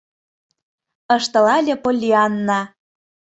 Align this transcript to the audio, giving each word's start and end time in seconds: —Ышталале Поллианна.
—Ышталале 1.15 1.75
Поллианна. 1.83 2.61